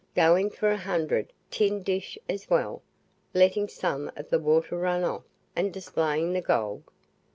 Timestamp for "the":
4.31-4.39, 6.33-6.41